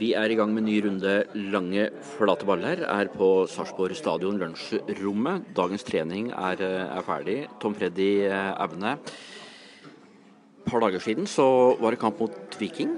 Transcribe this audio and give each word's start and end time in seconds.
Vi 0.00 0.14
er 0.16 0.32
i 0.32 0.36
gang 0.38 0.48
med 0.56 0.64
ny 0.64 0.78
runde 0.80 1.10
lange, 1.52 1.82
flate 2.14 2.46
baller. 2.48 2.80
Er 2.88 3.10
på 3.12 3.44
Sarpsborg 3.52 3.92
stadion, 3.98 4.38
lunsjrommet. 4.40 5.50
Dagens 5.52 5.84
trening 5.84 6.30
er, 6.32 6.62
er 6.64 7.04
ferdig. 7.04 7.34
Tom 7.60 7.76
Freddy 7.76 8.24
Aune. 8.32 8.94
Et 8.96 10.64
par 10.70 10.80
dager 10.86 11.04
siden 11.04 11.28
så 11.28 11.44
var 11.82 11.92
det 11.92 12.00
kamp 12.00 12.16
mot 12.16 12.56
Viking. 12.56 12.96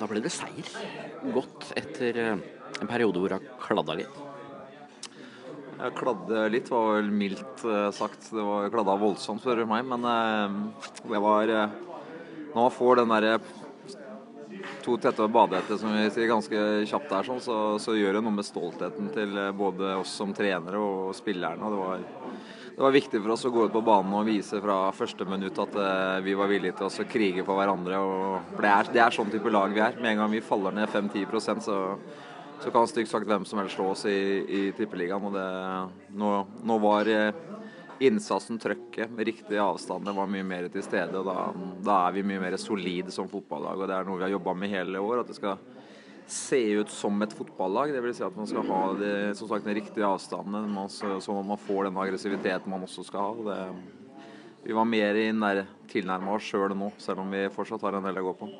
Da 0.00 0.10
ble 0.10 0.24
det 0.24 0.34
seier. 0.34 0.74
Godt 1.30 1.70
etter 1.78 2.18
en 2.32 2.90
periode 2.90 3.22
hvor 3.22 3.38
har 3.38 3.48
kladda 3.62 4.00
litt. 4.02 4.20
Jeg 5.78 5.98
kladde 6.02 6.46
litt, 6.50 6.74
var 6.74 6.96
vel 6.96 7.16
mildt 7.22 7.68
sagt. 7.94 8.32
Det 8.34 8.50
var 8.50 8.72
kladda 8.74 8.98
voldsomt, 8.98 9.46
spør 9.46 9.62
du 9.62 9.68
meg. 9.70 9.86
Men 9.86 10.10
det 11.06 11.22
var 11.22 11.54
Når 11.54 12.64
man 12.64 12.80
får 12.82 12.98
den 12.98 13.14
derre 13.14 13.38
to 14.84 14.96
tette 15.00 15.28
badehette, 15.32 15.78
som 15.78 15.92
vi 15.94 16.08
sier 16.12 16.30
ganske 16.30 16.62
kjapt 16.88 17.10
der, 17.10 17.28
sånn, 17.28 17.42
så, 17.42 17.58
så, 17.82 17.94
gjør 17.96 18.18
det 18.18 18.24
noe 18.24 18.36
med 18.36 18.46
stoltheten 18.46 19.12
til 19.14 19.38
både 19.58 19.94
oss 20.00 20.16
som 20.20 20.34
trenere 20.36 20.80
og 20.80 21.14
spillerne. 21.16 21.62
og 21.62 21.72
det 21.74 21.80
var, 21.80 22.04
det 22.72 22.80
var 22.86 22.94
viktig 22.94 23.20
for 23.20 23.34
oss 23.34 23.44
å 23.44 23.52
gå 23.52 23.66
ut 23.68 23.74
på 23.74 23.84
banen 23.84 24.14
og 24.16 24.28
vise 24.28 24.60
fra 24.64 24.76
første 24.96 25.26
minutt 25.28 25.58
at 25.60 25.74
uh, 25.76 26.18
vi 26.24 26.34
var 26.38 26.48
villige 26.48 26.78
til 26.78 26.88
å 26.88 27.08
krige 27.08 27.44
for 27.44 27.60
hverandre. 27.60 27.98
og 28.00 28.58
det 28.58 28.70
er, 28.70 28.92
det 28.94 29.02
er, 29.04 29.14
sånn 29.14 29.32
type 29.32 29.52
lag 29.52 29.74
vi 29.74 29.82
er. 29.84 29.98
Med 30.00 30.14
en 30.14 30.22
gang 30.22 30.32
vi 30.32 30.44
faller 30.44 30.74
ned 30.76 30.88
5-10% 30.88 31.66
så, 31.66 31.78
så 32.62 32.72
kan 32.72 32.88
stygt 32.88 33.12
sagt 33.12 33.28
hvem 33.28 33.44
som 33.48 33.60
helst 33.60 33.76
slå 33.76 33.90
oss 33.92 34.06
i, 34.08 34.18
i 34.42 34.62
Tippeligaen. 34.78 35.28
og 35.28 35.36
det, 35.36 35.48
nå, 36.16 36.32
nå 36.64 36.78
var 36.82 37.12
uh, 37.12 37.60
innsatsen, 38.08 38.58
trøkket, 38.62 39.10
med 39.12 39.28
avstander 39.28 39.60
avstand, 39.62 40.10
var 40.16 40.30
mye 40.30 40.46
mer 40.46 40.68
til 40.72 40.84
stede. 40.84 41.20
og 41.20 41.28
da, 41.28 41.52
da, 41.84 41.98
er 42.06 42.16
vi 42.16 42.24
mye 42.26 42.42
mer 42.42 42.56
solide 42.60 43.14
som 43.14 43.30
fotballag. 43.30 43.78
og 43.80 43.88
Det 43.90 43.96
er 43.96 44.08
noe 44.08 44.18
vi 44.18 44.26
har 44.26 44.34
jobba 44.34 44.54
med 44.58 44.72
hele 44.72 45.02
år. 45.02 45.22
At 45.22 45.30
det 45.30 45.38
skal 45.38 45.58
se 46.32 46.60
ut 46.80 46.90
som 46.90 47.22
et 47.22 47.36
fotballag. 47.36 47.94
Dvs. 47.94 48.18
Si 48.18 48.26
at 48.26 48.38
man 48.38 48.50
skal 48.50 48.68
ha 48.68 48.82
de, 48.98 49.14
som 49.38 49.50
sagt, 49.50 49.68
den 49.68 49.78
riktige 49.78 50.08
avstanden, 50.08 50.76
sånn 50.90 51.40
at 51.42 51.50
man 51.54 51.64
får 51.68 51.88
den 51.88 52.02
aggressiviteten 52.04 52.72
man 52.72 52.88
også 52.88 53.06
skal 53.06 53.28
ha. 53.28 53.48
Det, 53.50 54.10
vi 54.62 54.76
var 54.78 54.86
mer 54.86 55.16
tilnærma 55.90 56.36
oss 56.36 56.46
sjøl 56.46 56.76
nå, 56.78 56.92
selv 57.02 57.24
om 57.24 57.32
vi 57.34 57.48
fortsatt 57.54 57.82
har 57.82 57.98
en 57.98 58.06
del 58.06 58.22
å 58.22 58.28
gå 58.30 58.36
på 58.44 58.52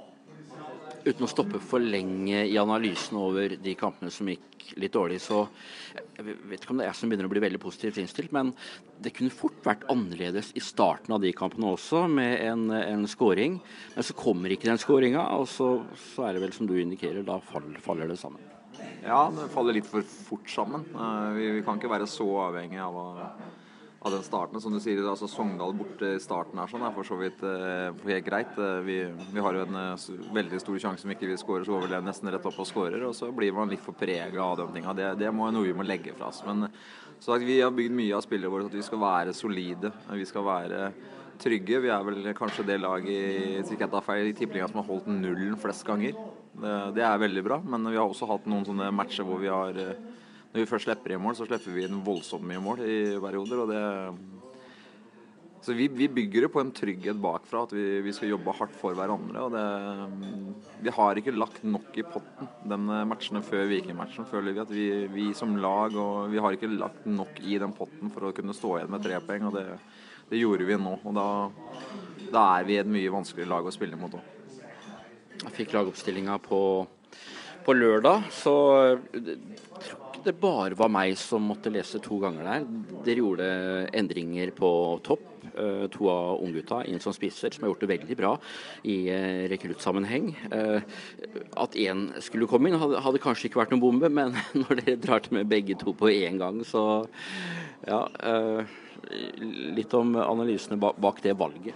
uten 1.05 1.27
å 1.27 1.31
stoppe 1.31 1.61
for 1.63 1.83
lenge 1.83 2.45
i 2.47 2.57
analysen 2.61 3.19
over 3.21 3.57
de 3.61 3.75
kampene 3.79 4.13
som 4.13 4.29
gikk 4.31 4.75
litt 4.81 4.95
dårlig, 4.95 5.19
så 5.23 5.47
Jeg 5.93 6.37
vet 6.49 6.63
ikke 6.63 6.73
om 6.73 6.79
det 6.79 6.85
er 6.87 6.91
jeg 6.91 6.99
som 7.01 7.11
begynner 7.11 7.27
å 7.27 7.33
bli 7.33 7.43
veldig 7.43 7.61
positivt 7.61 7.99
innstilt, 8.01 8.33
men 8.33 8.53
det 9.03 9.13
kunne 9.17 9.35
fort 9.35 9.59
vært 9.65 9.85
annerledes 9.91 10.53
i 10.57 10.63
starten 10.63 11.15
av 11.17 11.23
de 11.25 11.33
kampene 11.37 11.73
også, 11.73 12.05
med 12.09 12.37
en, 12.47 12.69
en 12.71 13.09
scoring. 13.11 13.59
Men 13.97 14.07
så 14.07 14.17
kommer 14.17 14.53
ikke 14.53 14.71
den 14.71 14.81
scoringa, 14.81 15.25
og 15.37 15.49
så, 15.51 15.73
så, 15.99 16.29
er 16.29 16.37
det 16.37 16.45
vel 16.45 16.55
som 16.55 16.69
du 16.69 16.77
indikerer, 16.79 17.25
da 17.27 17.41
faller, 17.49 17.81
faller 17.83 18.13
det 18.13 18.21
sammen. 18.21 18.45
Ja, 19.03 19.27
det 19.35 19.51
faller 19.53 19.77
litt 19.77 19.89
for 19.91 20.07
fort 20.29 20.49
sammen. 20.53 20.87
Eh, 20.95 21.29
vi, 21.37 21.51
vi 21.59 21.65
kan 21.67 21.81
ikke 21.81 21.93
være 21.93 22.09
så 22.11 22.29
avhengig 22.47 22.81
av 22.83 22.97
å 22.97 23.09
av 24.03 24.13
den 24.13 24.23
starten. 24.23 24.61
Som 24.61 24.75
du 24.75 24.81
sier, 24.83 25.01
altså 25.07 25.29
Sogndal 25.31 25.75
borte 25.79 26.15
i 26.17 26.23
starten 26.23 26.59
her 26.59 26.71
sånn, 26.71 26.83
er 26.87 26.95
for 26.97 27.07
så 27.07 27.19
vidt 27.21 27.43
eh, 27.47 27.95
helt 28.09 28.27
greit. 28.27 28.57
Eh, 28.59 28.81
vi, 28.87 28.97
vi, 29.31 29.43
har 29.45 29.57
jo 29.57 29.67
en 29.67 29.79
eh, 29.79 30.07
veldig 30.35 30.61
stor 30.63 30.81
sjanse 30.87 31.07
om 31.07 31.15
ikke 31.15 31.31
vi 31.31 31.39
skårer, 31.39 31.67
så 31.69 31.79
vi 31.85 32.03
nesten 32.03 32.33
rett 32.35 32.49
opp 32.51 32.59
og 32.59 32.69
skårer. 32.69 33.07
Og 33.07 33.15
så 33.17 33.31
blir 33.35 33.55
man 33.55 33.71
litt 33.71 33.85
for 33.85 33.97
prega 33.99 34.43
av 34.43 34.59
de 34.59 34.69
tinga. 34.75 34.95
Det, 34.99 35.09
det 35.23 35.31
må 35.35 35.51
noe 35.55 35.69
vi 35.69 35.77
må 35.77 35.87
legge 35.87 36.15
fra 36.19 36.33
oss. 36.33 36.43
Men 36.49 36.67
så 37.23 37.39
vi 37.39 37.61
har 37.61 37.75
bygd 37.75 37.95
mye 37.95 38.17
av 38.19 38.25
spillet 38.25 38.51
vårt 38.51 38.67
at 38.67 38.75
vi 38.75 38.83
skal 38.83 39.03
være 39.03 39.37
solide. 39.39 39.93
Vi 40.11 40.27
skal 40.27 40.47
være 40.49 40.87
trygge. 41.43 41.79
Vi 41.85 41.93
er 41.95 42.09
vel 42.09 42.33
kanskje 42.39 42.67
det 42.67 42.81
laget 42.83 43.13
i, 43.15 43.61
i 43.63 44.35
tippeligaen 44.35 44.73
som 44.73 44.83
har 44.83 44.89
holdt 44.89 45.07
nullen 45.11 45.55
flest 45.63 45.87
ganger. 45.87 46.19
Det, 46.59 46.75
det 46.99 47.07
er 47.07 47.23
veldig 47.23 47.47
bra. 47.47 47.61
Men 47.63 47.87
vi 47.87 48.01
har 48.01 48.09
også 48.09 48.27
hatt 48.33 48.51
noen 48.51 48.67
sånne 48.67 48.91
matcher 48.95 49.29
hvor 49.29 49.39
vi 49.43 49.53
har 49.53 49.79
når 50.53 50.61
vi 50.61 50.69
først 50.69 50.85
slipper 50.89 51.15
i 51.15 51.21
mål, 51.21 51.37
så 51.39 51.49
slipper 51.49 51.73
vi 51.73 51.87
inn 51.87 52.03
voldsomt 52.05 52.45
mye 52.45 52.61
mål 52.61 52.85
i 52.85 52.97
perioder. 53.23 53.65
og 53.65 53.73
det 53.73 53.83
så 55.63 55.77
vi, 55.79 55.87
vi, 55.95 56.09
bygger 56.11 56.43
det 56.43 56.49
på 56.51 56.59
en 56.59 56.73
trygghet 56.75 57.19
bakfra, 57.23 57.61
at 57.69 57.73
vi, 57.77 58.01
vi 58.03 58.13
skal 58.15 58.33
jobbe 58.33 58.55
hardt 58.59 58.75
for 58.81 58.97
hverandre. 58.99 59.45
og 59.45 59.53
det, 59.55 60.71
Vi 60.83 60.95
har 60.97 61.19
ikke 61.19 61.35
lagt 61.37 61.63
nok 61.63 61.95
i 61.95 62.03
potten 62.03 62.49
den 62.67 62.91
matchene 63.07 63.45
før 63.47 63.69
Viking-matchen, 63.71 64.27
føler 64.27 64.57
vi. 64.57 64.63
At 64.65 64.73
vi, 64.75 64.87
vi, 65.13 65.29
som 65.39 65.55
lag 65.63 65.95
og 65.95 66.33
vi 66.33 66.43
har 66.43 66.57
ikke 66.57 66.73
lagt 66.73 67.07
nok 67.07 67.39
i 67.47 67.61
den 67.63 67.77
potten 67.79 68.11
for 68.11 68.27
å 68.27 68.35
kunne 68.35 68.57
stå 68.59 68.75
igjen 68.81 68.91
med 68.91 69.07
tre 69.07 69.23
poeng. 69.23 69.47
og 69.53 69.55
det, 69.61 69.67
det, 70.33 70.41
gjorde 70.41 70.67
vi 70.67 70.81
nå. 70.83 70.97
og 70.99 71.15
da, 71.15 71.29
da 72.35 72.45
er 72.59 72.67
vi 72.67 72.81
et 72.83 72.91
mye 72.99 73.15
vanskeligere 73.15 73.55
lag 73.55 73.71
å 73.71 73.77
spille 73.79 74.01
mot 74.01 74.19
òg. 74.19 74.27
Jeg 75.45 75.57
fikk 75.61 75.77
lagoppstillinga 75.79 76.41
på, 76.43 76.61
på 77.63 77.79
lørdag, 77.79 78.27
så 78.35 78.57
det 80.25 80.39
bare 80.41 80.79
var 80.79 80.91
meg 80.93 81.17
som 81.21 81.45
måtte 81.51 81.73
lese 81.73 82.01
to 82.03 82.19
ganger 82.23 82.49
der. 82.49 82.67
Dere 83.07 83.23
gjorde 83.25 83.53
endringer 83.99 84.55
på 84.57 84.73
topp. 85.07 85.29
Eh, 85.53 85.87
to 85.93 86.07
av 86.09 86.41
unggutta 86.41 86.79
inn 86.89 87.01
som 87.03 87.13
spisser, 87.13 87.53
som 87.53 87.65
har 87.65 87.73
gjort 87.73 87.83
det 87.85 87.89
veldig 87.91 88.17
bra 88.17 88.31
i 88.89 88.97
eh, 89.13 89.43
rekruttsammenheng. 89.53 90.31
Eh, 90.49 90.81
at 91.61 91.77
én 91.77 92.07
skulle 92.25 92.49
komme 92.49 92.71
inn, 92.71 92.79
hadde, 92.79 93.21
kanskje 93.21 93.51
ikke 93.51 93.61
vært 93.61 93.75
noen 93.75 93.83
bombe, 93.83 94.09
men 94.09 94.33
når 94.63 94.81
dere 94.81 95.01
drar 95.03 95.25
til 95.25 95.37
med 95.37 95.51
begge 95.51 95.77
to 95.81 95.93
på 95.99 96.13
én 96.13 96.41
gang, 96.41 96.63
så 96.65 97.05
ja. 97.85 98.07
Litt 99.43 99.93
om 99.99 100.15
analysene 100.15 100.79
bak 100.79 101.19
det 101.25 101.35
valget. 101.37 101.75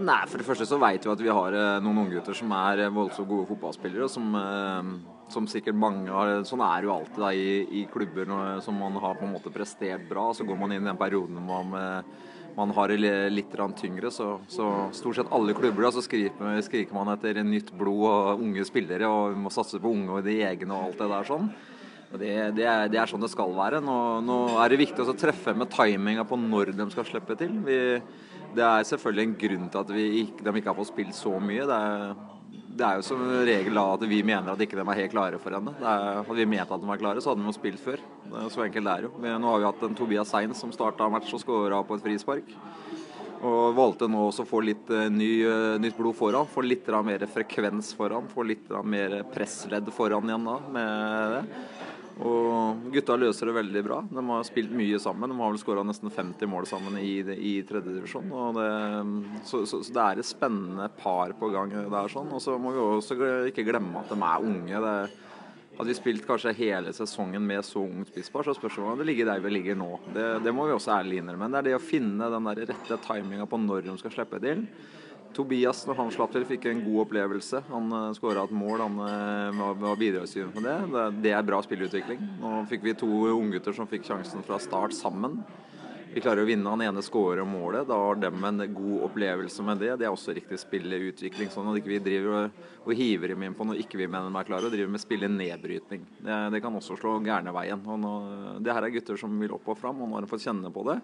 Nei, 0.00 0.22
For 0.26 0.40
det 0.40 0.46
første 0.48 0.66
så 0.66 0.78
vet 0.80 1.04
vi 1.04 1.12
at 1.12 1.20
vi 1.22 1.30
har 1.30 1.54
noen 1.84 2.00
unggutter 2.06 2.34
som 2.34 2.50
er 2.56 2.88
voldsomt 2.90 3.28
gode 3.28 3.46
fotballspillere. 3.52 4.08
og 4.08 4.10
som 4.10 4.32
som 5.32 5.48
sikkert 5.50 5.76
mange 5.78 6.12
har 6.12 6.44
Sånn 6.46 6.62
er 6.64 6.82
det 6.82 6.88
jo 6.88 6.94
alltid 6.94 7.20
da, 7.22 7.32
i, 7.32 7.56
i, 7.80 7.82
klubber 7.90 8.28
når, 8.28 8.60
som 8.64 8.76
man 8.78 8.96
har 9.02 9.18
på 9.18 9.26
en 9.26 9.34
måte 9.34 9.52
prestert 9.54 10.06
bra. 10.10 10.30
Så 10.36 10.46
går 10.46 10.58
man 10.60 10.74
inn 10.74 10.84
i 10.84 10.90
den 10.90 11.00
perioden 11.00 11.40
hvor 11.40 11.64
man, 11.68 12.04
man 12.54 12.74
har 12.76 12.92
det 12.92 13.12
litt 13.32 13.54
tyngre. 13.80 14.10
Så, 14.10 14.40
så, 14.48 14.70
stort 14.92 15.16
sett 15.16 15.32
alle 15.32 15.54
klubber 15.56 15.86
da, 15.86 15.92
så 15.92 16.02
skriker, 16.04 16.60
skriker, 16.62 16.94
man 16.94 17.12
etter 17.14 17.42
nytt 17.42 17.72
blod 17.72 18.04
og 18.10 18.42
unge 18.42 18.64
spillere. 18.64 19.08
Og 19.08 19.34
vi 19.34 19.44
må 19.46 19.54
satse 19.54 19.80
på 19.80 19.94
unge 19.94 20.18
og 20.18 20.26
de 20.26 20.40
egne 20.42 20.74
og 20.74 20.90
alt 20.90 21.00
det 21.00 21.10
der 21.14 21.30
sånn. 21.30 21.48
Det, 22.14 22.30
det, 22.54 22.62
er, 22.62 22.84
det 22.92 22.98
er, 23.00 23.10
sånn 23.10 23.24
det 23.24 23.32
skal 23.32 23.56
være. 23.56 23.80
Nå, 23.82 23.96
nå 24.22 24.38
er 24.62 24.70
det 24.70 24.84
viktig 24.84 25.02
å 25.02 25.16
treffe 25.18 25.54
med 25.56 25.72
timinga 25.72 26.26
på 26.28 26.38
når 26.38 26.74
de 26.76 26.86
skal 26.92 27.08
slippe 27.08 27.34
til. 27.40 27.56
Vi, 27.66 27.78
det 28.54 28.62
er 28.62 28.86
selvfølgelig 28.86 29.26
en 29.26 29.36
grunn 29.40 29.66
til 29.72 29.80
at 29.80 29.90
vi, 29.90 30.06
de 30.38 30.54
ikke 30.54 30.70
har 30.70 30.78
fått 30.78 30.92
spilt 30.92 31.16
så 31.18 31.34
mye. 31.42 31.66
Det 31.66 31.80
er 31.80 32.14
det 32.74 32.86
er 32.86 32.98
jo 32.98 33.04
som 33.06 33.22
regel 33.46 33.76
da 33.78 33.84
at 33.94 34.04
vi 34.10 34.20
mener 34.26 34.50
at 34.52 34.62
ikke 34.64 34.78
de 34.78 34.82
er 34.82 34.98
helt 34.98 35.12
klare 35.14 35.38
for 35.42 35.54
henne. 35.54 35.74
hadde 35.78 36.38
vi 36.40 36.46
ment 36.50 36.70
at 36.74 36.82
de 36.82 36.90
var 36.90 37.00
klare, 37.00 37.22
så 37.22 37.30
hadde 37.30 37.44
de 37.44 37.50
jo 37.50 37.56
spilt 37.56 37.82
før. 37.82 38.02
så 38.50 38.64
enkelt 38.66 38.88
det 38.88 38.94
er 38.94 39.06
jo. 39.06 39.12
Men 39.22 39.40
Nå 39.40 39.52
har 39.52 39.62
vi 39.62 39.68
hatt 39.68 39.84
en 39.86 39.94
Tobias 39.94 40.32
Sein 40.34 40.54
som 40.58 40.72
starta 40.74 41.08
match 41.12 41.32
og 41.34 41.42
skåra 41.42 41.82
på 41.86 41.98
et 41.98 42.06
frispark. 42.06 42.50
Og 43.44 43.74
valgte 43.76 44.08
nå 44.08 44.22
også 44.24 44.46
å 44.46 44.48
få 44.48 44.62
litt 44.64 44.88
uh, 44.88 45.06
ny, 45.12 45.30
uh, 45.44 45.76
nytt 45.80 45.98
blod 45.98 46.16
foran. 46.16 46.48
Få 46.48 46.64
litt 46.64 46.88
mer 47.04 47.26
frekvens 47.28 47.92
foran. 47.94 48.30
Få 48.32 48.46
litt 48.48 48.70
mer 48.88 49.20
pressledd 49.34 49.90
foran 49.92 50.30
igjen 50.30 50.48
da 50.48 50.60
med 50.72 51.34
det. 51.34 51.42
Og 52.22 52.84
gutta 52.94 53.16
løser 53.18 53.50
det 53.50 53.56
veldig 53.56 53.82
bra. 53.82 53.98
De 54.06 54.22
har 54.28 54.46
spilt 54.46 54.70
mye 54.76 55.00
sammen. 55.02 55.32
De 55.32 55.38
har 55.40 55.50
vel 55.50 55.58
skåra 55.58 55.82
nesten 55.86 56.12
50 56.14 56.50
mål 56.50 56.68
sammen 56.70 56.98
i, 57.00 57.16
i 57.34 57.54
tredjedivisjon. 57.66 58.30
Så, 59.42 59.64
så, 59.66 59.80
så, 59.82 59.92
det 59.96 60.04
er 60.04 60.22
et 60.22 60.28
spennende 60.28 60.86
par 61.00 61.34
på 61.40 61.50
gang 61.50 61.74
der. 61.74 62.12
sånn. 62.12 62.30
Og 62.30 62.42
så 62.44 62.54
må 62.60 62.74
vi 62.76 62.82
også 62.84 63.18
ikke 63.50 63.66
glemme 63.66 64.04
at 64.04 64.14
de 64.14 64.20
er 64.20 64.46
unge. 64.46 64.84
Det, 64.86 64.96
hadde 65.74 65.90
vi 65.90 65.94
spilt 65.98 66.26
kanskje 66.26 66.52
hele 66.54 66.92
sesongen 66.94 67.42
med 67.42 67.64
så 67.66 67.82
ungt 67.82 68.12
spisspar, 68.12 68.46
så 68.46 68.54
spørs 68.54 68.76
det 68.78 68.82
om 68.84 69.00
det 69.00 69.08
ligger 69.08 69.26
der 69.26 69.40
vi 69.42 69.50
ligger 69.56 69.78
nå. 69.78 69.88
Det, 70.14 70.26
det 70.44 70.52
må 70.54 70.68
vi 70.68 70.76
også 70.76 70.92
ærlig 71.00 71.18
innrømme. 71.18 71.48
Det 71.50 71.58
er 71.58 71.66
det 71.66 71.78
å 71.80 71.82
finne 71.82 72.28
den 72.30 72.46
der 72.46 72.60
rette 72.70 72.98
timinga 73.08 73.48
på 73.50 73.58
når 73.58 73.88
de 73.88 73.96
skal 73.98 74.14
slippe 74.14 74.38
til. 74.44 74.62
Tobias, 75.34 75.82
når 75.88 75.98
han 75.98 76.12
slapp 76.14 76.32
til, 76.34 76.46
fikk 76.48 76.68
en 76.70 76.84
god 76.84 77.02
opplevelse. 77.04 77.64
Han 77.70 77.90
uh, 77.92 77.98
eh, 78.08 78.14
skåra 78.16 78.46
et 78.46 78.54
mål. 78.54 78.84
Han 78.84 79.02
uh, 79.02 79.74
var 79.82 80.00
bidragsgiver 80.00 80.54
med 80.54 80.68
det. 80.68 80.78
det. 80.94 81.04
det. 81.26 81.34
er 81.34 81.46
bra 81.46 81.60
spillutvikling. 81.64 82.22
Nå 82.40 82.62
fikk 82.70 82.86
vi 82.86 82.96
to 82.98 83.10
unggutter 83.34 83.76
som 83.76 83.90
fikk 83.90 84.06
sjansen 84.08 84.46
fra 84.46 84.60
start 84.62 84.96
sammen. 84.96 85.40
Vi 86.14 86.22
klarer 86.22 86.44
å 86.44 86.46
vinne. 86.46 86.70
Han 86.70 86.84
ene 86.84 87.02
skårer 87.02 87.42
målet. 87.48 87.88
Da 87.88 87.98
har 87.98 88.20
de 88.22 88.30
en 88.30 88.62
god 88.76 89.06
opplevelse 89.08 89.66
med 89.66 89.82
det. 89.82 89.90
Det 89.98 90.06
er 90.06 90.14
også 90.14 90.36
riktig 90.36 90.60
spilleutvikling. 90.62 91.50
Sånn 91.50 91.72
at 91.72 91.80
ikke 91.80 91.96
vi 91.96 92.02
driver 92.04 92.36
og, 92.38 92.64
og 92.86 92.94
hiver 92.94 93.34
dem 93.34 93.42
inn 93.42 93.56
på 93.58 93.66
noe 93.66 93.80
ikke 93.82 93.98
vi 93.98 94.06
mener 94.06 94.30
de 94.30 94.38
er 94.38 94.46
klare, 94.46 94.70
og 94.70 94.76
driver 94.76 94.94
med 94.94 95.02
spillenedbrytning. 95.02 96.06
Det, 96.20 96.38
det 96.54 96.62
kan 96.62 96.78
også 96.78 97.00
slå 97.00 97.16
gærne 97.26 97.54
veien. 97.56 97.82
Og 97.82 97.98
nå, 97.98 98.14
det 98.62 98.76
her 98.76 98.86
er 98.86 98.94
gutter 98.94 99.18
som 99.18 99.34
vil 99.42 99.56
opp 99.58 99.72
og 99.74 99.80
fram, 99.80 100.04
og 100.04 100.12
nå 100.12 100.20
har 100.20 100.26
de 100.26 100.30
fått 100.30 100.46
kjenne 100.46 100.70
på 100.74 100.86
det. 100.92 101.00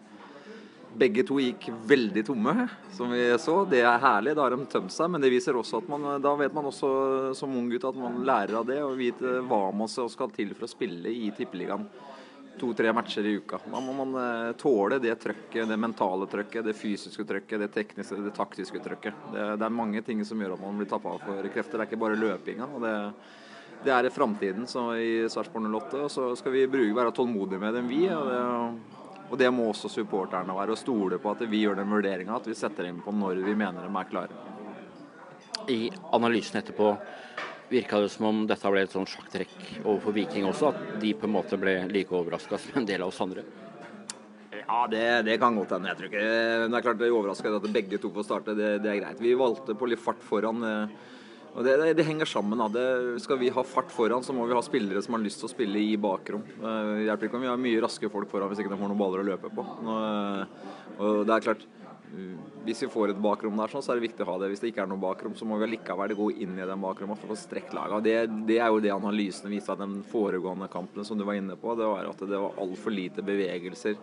Begge 0.98 1.22
to 1.22 1.38
gikk 1.38 1.68
veldig 1.86 2.22
tomme, 2.26 2.66
som 2.96 3.12
vi 3.14 3.22
så. 3.38 3.60
Det 3.70 3.78
er 3.86 4.00
herlig, 4.02 4.34
da 4.34 4.42
har 4.42 4.56
de 4.56 4.66
tømt 4.70 4.92
seg. 4.92 5.10
Men 5.12 5.22
det 5.22 5.30
viser 5.30 5.56
også 5.56 5.78
at 5.78 5.90
man, 5.90 6.06
da 6.22 6.32
vet 6.38 6.54
man 6.56 6.66
også 6.70 6.90
som 7.38 7.54
ung 7.56 7.68
gutt 7.70 7.86
at 7.86 7.98
man 7.98 8.22
lærer 8.26 8.58
av 8.58 8.66
det 8.66 8.80
og 8.82 8.98
vet 8.98 9.22
hva 9.46 9.68
man 9.76 9.90
skal 9.90 10.32
til 10.34 10.50
for 10.56 10.66
å 10.66 10.72
spille 10.72 11.12
i 11.12 11.30
Tippeligaen. 11.36 11.86
to-tre 12.60 12.92
matcher 12.92 13.24
i 13.24 13.36
uka. 13.40 13.56
Da 13.72 13.80
må 13.80 13.94
man 13.96 14.16
eh, 14.20 14.52
tåle 14.60 14.98
det 15.00 15.14
trøkket, 15.22 15.68
det 15.70 15.78
mentale 15.80 16.26
trøkket, 16.28 16.66
det 16.66 16.74
fysiske 16.76 17.24
trøkket, 17.24 17.62
det 17.62 17.70
tekniske, 17.72 18.18
det 18.20 18.34
taktiske 18.36 18.82
trøkket. 18.84 19.22
Det, 19.32 19.46
det 19.56 19.64
er 19.64 19.72
mange 19.72 20.02
ting 20.04 20.20
som 20.28 20.42
gjør 20.42 20.58
at 20.58 20.64
man 20.66 20.76
blir 20.76 20.90
tappa 20.90 21.14
for 21.22 21.48
krefter. 21.54 21.78
Det 21.78 21.86
er 21.86 21.88
ikke 21.88 22.02
bare 22.02 22.20
løpinga. 22.20 22.68
og 22.68 22.84
det, 22.84 22.94
det 23.86 23.94
er 23.96 24.10
framtiden 24.12 24.66
i 24.98 25.10
Sarpsborg 25.32 25.70
08. 25.72 26.02
Og 26.04 26.12
så 26.12 26.34
skal 26.36 26.52
vi 26.52 26.68
bruke, 26.68 26.96
være 26.98 27.14
tålmodige 27.16 27.62
med 27.62 27.78
dem, 27.78 27.88
vi. 27.88 28.02
Og 28.12 28.28
det, 28.28 28.99
og 29.30 29.38
det 29.38 29.50
må 29.54 29.68
også 29.70 29.88
supporterne 29.92 30.54
være. 30.56 30.74
Og 30.74 30.80
stole 30.80 31.18
på 31.22 31.30
at 31.32 31.44
vi 31.48 31.62
gjør 31.62 31.78
den 31.80 31.92
vurderinga, 31.94 32.36
at 32.36 32.48
vi 32.50 32.56
setter 32.58 32.88
inn 32.90 33.00
på 33.04 33.14
når 33.14 33.44
vi 33.46 33.54
mener 33.54 33.86
de 33.86 33.90
er 34.02 34.10
klare. 34.10 34.46
I 35.70 35.90
analysen 36.16 36.58
etterpå 36.60 36.94
virka 37.70 38.00
det 38.02 38.10
som 38.10 38.26
om 38.26 38.44
dette 38.50 38.70
ble 38.72 38.82
et 38.82 38.94
sånn 38.94 39.06
sjakktrekk 39.06 39.84
overfor 39.84 40.14
Viking 40.16 40.48
også, 40.48 40.72
at 40.72 40.96
de 41.02 41.12
på 41.14 41.28
en 41.28 41.36
måte 41.36 41.58
ble 41.60 41.76
like 41.92 42.14
overraska 42.16 42.58
som 42.58 42.80
en 42.80 42.88
del 42.88 43.04
av 43.04 43.12
oss 43.12 43.20
andre? 43.22 43.44
Ja, 44.70 44.82
det, 44.90 45.04
det 45.26 45.36
kan 45.42 45.56
godt 45.58 45.76
hende. 45.76 45.90
Jeg 45.90 45.98
tror 45.98 46.10
ikke 46.10 46.26
Men 46.26 46.72
Det 46.72 46.78
er 46.78 46.84
klart 46.84 46.98
det 47.00 47.06
er 47.08 47.14
overraskende 47.14 47.58
at 47.62 47.72
begge 47.74 47.98
to 48.02 48.10
får 48.14 48.26
starte. 48.26 48.54
Det, 48.58 48.68
det, 48.82 48.90
er 48.90 49.00
greit. 49.00 49.22
Vi 49.22 49.38
valgte 49.38 49.74
på 49.78 49.88
litt 49.90 50.02
fart 50.02 50.22
foran. 50.22 50.62
Eh, 50.66 50.92
og 51.50 51.66
det, 51.66 51.74
det 51.98 52.06
henger 52.06 52.28
sammen. 52.30 52.60
Da. 52.72 52.84
skal 53.22 53.40
vi 53.40 53.50
ha 53.52 53.64
fart 53.66 53.90
foran, 53.92 54.22
så 54.26 54.34
må 54.36 54.46
vi 54.46 54.54
ha 54.54 54.62
spillere 54.64 55.02
som 55.02 55.16
har 55.16 55.24
lyst 55.24 55.42
til 55.42 55.48
å 55.48 55.52
spille 55.52 55.82
i 55.82 55.96
bakrom. 56.00 56.44
Det 56.46 56.76
eh, 56.76 57.04
hjelper 57.08 57.28
ikke 57.28 57.40
om 57.40 57.44
vi 57.46 57.50
har 57.50 57.60
mye 57.60 57.82
raske 57.82 58.12
folk 58.12 58.30
foran 58.30 58.52
hvis 58.52 58.62
ikke 58.62 58.72
de 58.72 58.80
får 58.80 58.92
noen 58.92 59.00
baller 59.00 59.24
å 59.24 59.28
løpe 59.32 59.52
på. 59.54 59.66
Eh, 59.96 60.56
og 61.00 61.22
det 61.26 61.36
er 61.36 61.46
klart 61.48 61.68
hvis 62.64 62.82
vi 62.82 62.88
får 62.90 63.12
et 63.12 63.20
bakrom 63.22 63.56
der, 63.56 63.70
sånn, 63.70 63.82
så 63.84 63.92
er 63.92 64.00
det 64.00 64.08
viktig 64.08 64.24
å 64.24 64.32
ha 64.32 64.36
det. 64.42 64.50
Hvis 64.50 64.62
det 64.62 64.72
ikke 64.72 64.82
er 64.82 64.90
noe 64.90 65.00
bakrom, 65.00 65.34
så 65.38 65.46
må 65.48 65.58
vi 65.60 65.70
likevel 65.70 66.14
gå 66.18 66.26
inn 66.42 66.58
i 66.58 66.66
den 66.66 66.82
bakrommet 66.82 67.20
for 67.22 67.32
å 67.32 67.38
strekke 67.38 67.76
laget. 67.76 68.04
Det, 68.04 68.14
det, 68.48 68.58
er 68.58 68.72
jo 68.72 68.82
det 68.82 68.92
analysene 68.94 69.52
viste 69.52 69.72
av 69.72 69.80
den 69.80 70.00
foregående 70.10 70.68
kampen 70.72 71.06
som 71.06 71.18
du 71.18 71.24
var 71.28 71.38
inne 71.38 71.56
på. 71.60 71.76
Det 71.78 71.88
var 71.88 72.10
at 72.10 72.24
det 72.26 72.42
var 72.42 72.58
altfor 72.60 72.94
lite 72.94 73.24
bevegelser 73.26 73.96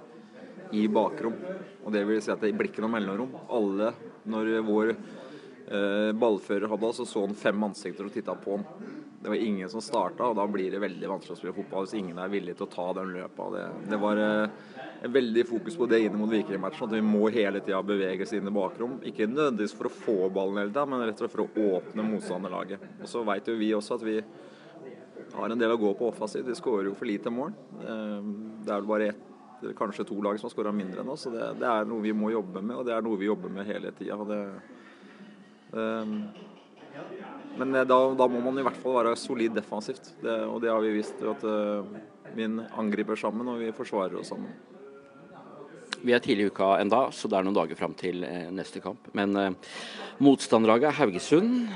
i 0.76 0.88
bakrom. 0.92 1.36
Og 1.84 1.94
det 1.96 2.04
vil 2.08 2.22
si 2.24 2.32
at 2.34 2.44
det 2.44 2.54
blir 2.58 2.72
ikke 2.72 2.84
noe 2.86 2.96
mellomrom. 2.96 3.36
Alle, 3.60 3.92
når 4.28 4.54
vår 4.68 4.94
eh, 4.96 5.04
ballfører 5.68 6.70
hadde 6.72 6.90
så 6.96 7.04
så 7.04 7.26
han 7.26 7.34
fem 7.36 7.64
ansikter 7.68 8.08
og 8.08 8.14
titta 8.14 8.36
på 8.40 8.56
han. 8.56 8.66
Det 9.22 9.30
var 9.30 9.36
ingen 9.36 9.70
som 9.70 9.82
starta, 9.82 10.24
og 10.30 10.36
da 10.38 10.46
blir 10.48 10.72
det 10.72 10.80
veldig 10.80 11.08
vanskelig 11.10 11.34
å 11.34 11.38
spille 11.40 11.56
fotball 11.58 11.88
hvis 11.88 11.96
ingen 11.98 12.20
er 12.22 12.30
villig 12.32 12.54
til 12.56 12.68
å 12.68 12.70
ta 12.72 12.86
den 12.96 13.16
løpa. 13.16 13.48
Det, 13.52 13.64
det 13.90 13.98
var 14.00 14.22
eh, 14.22 14.76
veldig 15.10 15.46
fokus 15.50 15.78
på 15.80 15.88
det 15.90 16.00
inn 16.06 16.18
mot 16.20 16.30
Viking-matchen. 16.32 16.86
At 16.86 16.94
vi 16.96 17.02
må 17.04 17.26
hele 17.34 17.64
tida 17.66 17.82
bevege 17.84 18.24
oss 18.24 18.36
inn 18.38 18.48
i 18.48 18.54
bakrom. 18.54 19.00
Ikke 19.10 19.28
nødvendigvis 19.28 19.74
for 19.76 19.90
å 19.90 19.94
få 19.96 20.18
ballen 20.30 20.62
hele 20.62 20.72
tida, 20.72 20.86
men 20.88 21.02
rett 21.04 21.18
og 21.18 21.26
slett 21.26 21.34
for 21.34 21.44
å 21.48 21.74
åpne 21.80 22.06
motstanderlaget. 22.12 22.86
Og 23.02 23.10
så 23.10 23.26
veit 23.28 23.50
jo 23.50 23.58
vi 23.58 23.74
også 23.76 23.98
at 23.98 24.06
vi 24.06 24.16
har 25.34 25.50
en 25.50 25.66
del 25.66 25.74
å 25.74 25.82
gå 25.82 25.92
på 25.98 26.12
offensivt. 26.12 26.48
Vi 26.48 26.60
skårer 26.62 26.92
jo 26.92 26.96
for 26.96 27.10
lite 27.10 27.34
mål. 27.34 27.52
Eh, 27.82 28.32
det 28.64 28.72
er 28.72 28.80
vel 28.80 28.92
bare 28.94 29.12
ett, 29.16 29.28
kanskje 29.76 30.06
to 30.08 30.22
lag 30.22 30.38
som 30.38 30.48
har 30.48 30.54
skåra 30.54 30.78
mindre 30.78 31.02
enn 31.02 31.12
oss. 31.18 31.26
Så 31.26 31.34
det, 31.34 31.56
det, 31.58 31.68
er 31.68 31.90
noe 31.90 32.06
vi 32.06 32.14
må 32.14 32.30
jobbe 32.32 32.62
med, 32.62 32.78
og 32.78 32.86
det 32.86 32.94
er 32.94 33.04
noe 33.04 33.18
vi 33.18 33.28
jobber 33.32 33.52
med 33.60 33.66
hele 33.68 33.92
tida. 33.98 34.22
Men 37.58 37.74
da, 37.74 37.98
da, 38.18 38.28
må 38.30 38.42
man 38.44 38.60
i 38.60 38.66
hvert 38.66 38.78
fall 38.82 39.00
være 39.00 39.16
solid 39.18 39.56
defensivt, 39.58 40.12
det, 40.22 40.36
og 40.46 40.60
det 40.62 40.70
har 40.72 40.82
vi 40.84 40.96
vist. 40.98 41.22
At 41.26 41.46
vi 42.38 42.48
angriper 42.78 43.18
sammen 43.20 43.48
og 43.50 43.62
vi 43.62 43.74
forsvarer 43.76 44.20
oss 44.20 44.34
sammen. 44.34 44.54
Vi 45.98 46.14
er 46.14 46.22
tidlig 46.22 46.46
i 46.46 46.52
uka 46.52 46.76
enda, 46.78 47.08
så 47.12 47.30
det 47.30 47.40
er 47.40 47.46
noen 47.48 47.58
dager 47.58 47.78
fram 47.80 47.96
til 47.98 48.22
eh, 48.28 48.50
neste 48.54 48.82
kamp. 48.84 49.10
Men 49.18 49.34
eh, 49.40 49.76
motstanderlaget 50.24 50.98
Haugesund 51.00 51.72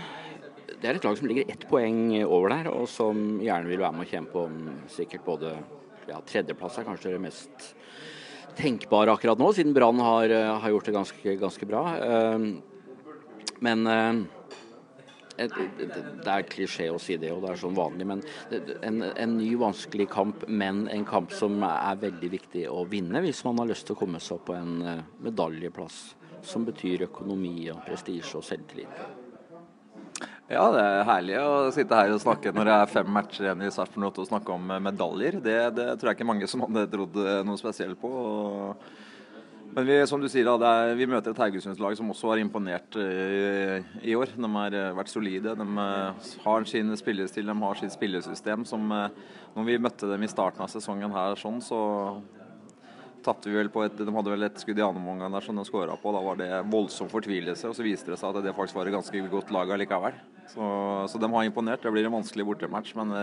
det 0.82 0.90
er 0.90 0.98
et 0.98 1.06
lag 1.06 1.18
som 1.18 1.28
ligger 1.30 1.50
ett 1.52 1.68
poeng 1.70 2.10
over 2.24 2.50
der, 2.54 2.72
og 2.72 2.88
som 2.90 3.38
gjerne 3.42 3.70
vil 3.70 3.82
være 3.82 3.94
med 3.94 4.08
å 4.08 4.10
kjempe 4.10 4.46
om 4.48 4.56
sikkert 4.90 5.26
både 5.28 5.52
ja, 6.08 6.18
tredjeplass 6.26 6.80
er 6.82 6.88
kanskje 6.88 7.14
det 7.14 7.22
mest 7.22 7.68
tenkbare 8.58 9.14
akkurat 9.14 9.40
nå, 9.40 9.52
siden 9.56 9.76
Brann 9.78 10.02
har, 10.02 10.30
eh, 10.34 10.54
har, 10.64 10.74
gjort 10.74 10.90
det 10.90 10.96
ganske, 10.96 11.36
ganske 11.42 11.68
bra. 11.70 11.84
Uh, 12.02 12.48
men 13.62 13.88
uh, 13.88 14.42
det 15.42 16.32
er 16.32 16.48
klisjé 16.50 16.88
å 16.92 17.00
si 17.02 17.18
det, 17.20 17.32
og 17.34 17.44
det 17.44 17.54
er 17.54 17.62
sånn 17.62 17.78
vanlig, 17.78 18.08
men 18.08 18.24
en, 18.86 19.02
en, 19.10 19.38
ny, 19.38 19.50
vanskelig 19.60 20.08
kamp, 20.12 20.46
men 20.48 20.86
en 20.92 21.06
kamp 21.08 21.34
som 21.36 21.62
er 21.66 22.02
veldig 22.02 22.32
viktig 22.36 22.68
å 22.70 22.84
vinne 22.90 23.24
hvis 23.24 23.44
man 23.48 23.62
har 23.62 23.72
lyst 23.72 23.88
til 23.88 23.98
å 23.98 24.02
komme 24.02 24.22
seg 24.22 24.38
opp 24.38 24.50
på 24.52 24.58
en 24.58 24.76
eh, 24.86 25.04
medaljeplass, 25.26 26.00
som 26.46 26.66
betyr 26.68 27.08
økonomi 27.08 27.70
og 27.74 27.84
prestisje 27.88 28.40
og 28.40 28.46
selvtillit. 28.46 29.02
Ja, 30.52 30.66
det 30.74 30.82
er 30.84 31.06
herlig 31.08 31.38
å 31.40 31.70
sitte 31.72 31.96
her 31.96 32.12
og 32.12 32.20
snakke 32.22 32.52
når 32.52 32.68
det 32.68 32.74
er 32.76 32.90
fem 32.92 33.14
matcher 33.16 33.46
igjen 33.46 33.62
i 33.64 33.72
Sarpsborg 33.72 34.20
og 34.20 34.28
snakke 34.28 34.52
om 34.52 34.74
medaljer. 34.84 35.38
Det, 35.40 35.56
det, 35.78 35.86
tror 35.96 36.12
jeg 36.12 36.20
ikke 36.20 36.28
mange 36.28 36.50
som 36.52 36.66
hadde 36.66 36.90
trodd 36.92 37.16
noe 37.48 37.62
spesielt 37.62 37.96
på. 38.02 38.12
og 38.12 39.11
men 39.72 39.86
vi, 39.88 39.96
som 40.08 40.20
du 40.20 40.28
sier, 40.28 40.48
da, 40.48 40.72
er, 40.84 40.98
vi 41.00 41.08
møter 41.08 41.32
et 41.32 41.40
Haugesundslag 41.40 41.96
som 41.96 42.10
også 42.12 42.34
har 42.34 42.42
imponert 42.42 42.98
uh, 43.00 43.78
i 44.04 44.16
år. 44.20 44.34
De 44.36 44.50
har 44.56 44.76
uh, 44.76 44.88
vært 44.98 45.12
solide. 45.12 45.54
De 45.56 45.68
uh, 45.78 46.28
har 46.44 46.68
sin 46.68 46.92
spillestil, 47.00 47.48
de 47.48 47.56
har 47.62 47.80
sitt 47.80 47.96
spillesystem. 47.96 48.66
Som, 48.68 48.92
når 49.56 49.68
vi 49.68 49.80
møtte 49.80 50.12
dem 50.12 50.28
i 50.28 50.32
starten 50.32 50.66
av 50.66 50.72
sesongen 50.74 51.16
her, 51.16 51.40
sånn, 51.40 51.62
så 51.64 51.80
tapte 53.24 53.52
vi 53.52 53.60
vel 53.60 53.70
på 53.70 53.84
et 53.86 54.00
De 54.00 54.12
hadde 54.12 54.32
vel 54.34 54.48
et 54.48 54.60
skudd 54.60 54.80
i 54.82 54.84
andre 54.84 55.04
omgang 55.14 55.32
der 55.32 55.46
som 55.46 55.56
de 55.56 55.64
skåra 55.68 55.96
på. 55.96 56.12
Da 56.16 56.24
var 56.26 56.42
det 56.42 56.52
voldsom 56.72 57.12
fortvilelse. 57.12 57.70
Og 57.70 57.78
så 57.78 57.86
viste 57.86 58.12
det 58.12 58.20
seg 58.20 58.36
at 58.36 58.44
det 58.44 58.56
faktisk 58.58 58.80
var 58.80 58.92
et 58.92 58.98
ganske 58.98 59.28
godt 59.32 59.54
lag 59.56 59.72
allikevel. 59.72 60.18
Så, 60.52 60.66
så 61.14 61.22
de 61.22 61.32
har 61.32 61.48
imponert. 61.48 61.86
Det 61.86 61.96
blir 61.96 62.10
en 62.10 62.20
vanskelig 62.20 62.50
bortematch, 62.50 62.92
men 63.00 63.16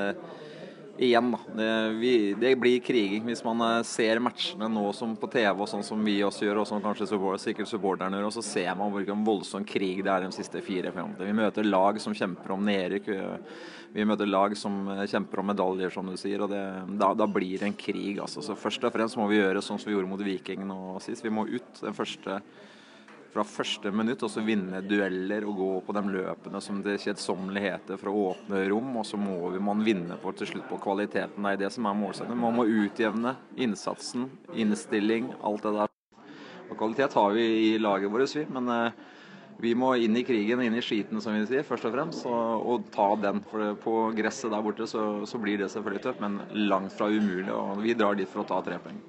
igjen, 0.98 1.30
da. 1.32 1.38
Det, 1.56 1.68
vi, 1.98 2.12
det, 2.34 2.52
blir 2.60 2.82
kriging. 2.84 3.24
Hvis 3.28 3.42
man 3.46 3.62
eh, 3.64 3.80
ser 3.86 4.20
matchene 4.22 4.68
nå 4.72 4.84
som 4.96 5.14
på 5.18 5.30
TV, 5.32 5.52
og 5.54 5.70
sånn 5.70 5.84
som 5.86 6.02
vi 6.04 6.18
også 6.26 6.46
gjør, 6.46 6.62
og 6.62 6.68
som 6.68 6.82
kanskje 6.84 7.08
support, 7.10 7.42
sikkert 7.42 7.70
supporterne 7.70 8.18
gjør, 8.18 8.28
og 8.30 8.36
så 8.38 8.44
ser 8.44 8.70
man 8.78 8.92
hvilken 8.94 9.24
voldsom 9.26 9.66
krig 9.68 10.02
det 10.04 10.12
er 10.12 10.26
de 10.26 10.32
siste 10.34 10.62
fire-fem 10.64 11.16
Vi 11.20 11.34
møter 11.36 11.66
lag 11.66 12.00
som 12.02 12.16
kjemper 12.16 12.54
om 12.54 12.64
nedrykk. 12.66 13.12
Vi 13.94 14.04
møter 14.04 14.28
lag 14.28 14.56
som 14.58 14.80
eh, 14.92 15.04
kjemper 15.08 15.42
om 15.42 15.50
medaljer, 15.52 15.92
som 15.94 16.08
du 16.08 16.16
sier. 16.20 16.42
og 16.44 16.52
det, 16.52 16.64
da, 17.00 17.12
da, 17.16 17.28
blir 17.30 17.58
det 17.58 17.70
en 17.70 17.78
krig. 17.78 18.18
altså. 18.18 18.44
Så 18.44 18.58
Først 18.58 18.84
og 18.84 18.94
fremst 18.94 19.18
må 19.20 19.28
vi 19.30 19.40
gjøre 19.40 19.64
sånn 19.64 19.80
som 19.80 19.90
vi 19.90 19.96
gjorde 19.96 20.10
mot 20.10 20.24
Viking 20.24 20.66
nå 20.68 20.98
sist. 21.04 21.24
Vi 21.24 21.32
må 21.32 21.46
ut 21.48 21.84
den 21.84 21.96
første 21.96 22.40
fra 23.32 23.44
første 23.44 23.90
minutt 23.94 24.22
og 24.24 24.30
så 24.32 24.42
vinne 24.44 24.80
dueller 24.84 25.44
og 25.48 25.58
gå 25.58 25.68
på 25.86 25.96
de 25.96 26.02
løpene 26.14 26.60
som 26.64 26.80
det 26.84 26.98
kjedsommelig 27.02 27.64
heter 27.64 28.00
for 28.00 28.10
å 28.10 28.24
åpne 28.30 28.62
rom. 28.72 28.94
Og 29.00 29.06
så 29.06 29.20
må 29.20 29.36
vi, 29.52 29.60
man 29.62 29.84
vinne 29.86 30.16
for 30.22 30.36
til 30.36 30.50
slutt 30.52 30.68
på 30.70 30.80
kvaliteten. 30.82 31.44
Det 31.44 31.54
er 31.54 31.62
det 31.64 31.72
som 31.74 31.88
er 31.88 31.98
målsettingen. 31.98 32.40
Man 32.42 32.56
må 32.56 32.66
utjevne 32.68 33.36
innsatsen, 33.60 34.28
innstilling, 34.56 35.30
alt 35.44 35.68
det 35.68 35.76
der. 35.76 35.94
Og 36.68 36.76
kvalitet 36.76 37.16
har 37.16 37.36
vi 37.36 37.46
i 37.68 37.70
laget 37.80 38.12
vårt, 38.12 38.34
vi. 38.36 38.44
Men 38.52 38.72
eh, 38.74 39.06
vi 39.58 39.74
må 39.74 39.92
inn 39.98 40.16
i 40.16 40.24
krigen, 40.26 40.60
inn 40.62 40.76
i 40.78 40.84
skiten, 40.84 41.20
som 41.22 41.34
vi 41.34 41.46
sier, 41.48 41.64
først 41.66 41.88
og 41.88 41.94
fremst, 41.96 42.26
og, 42.30 42.66
og 42.72 42.90
ta 42.94 43.08
den. 43.18 43.40
For 43.50 43.74
på 43.82 43.94
gresset 44.18 44.52
der 44.54 44.64
borte 44.64 44.86
så, 44.86 45.08
så 45.26 45.40
blir 45.42 45.58
det 45.58 45.70
selvfølgelig 45.72 46.04
tøft, 46.04 46.22
men 46.22 46.40
langt 46.70 46.94
fra 46.94 47.10
umulig. 47.10 47.50
Og 47.54 47.82
vi 47.82 47.96
drar 47.98 48.18
dit 48.18 48.30
for 48.30 48.44
å 48.44 48.48
ta 48.48 48.60
tre 48.64 48.78
poeng. 48.82 49.00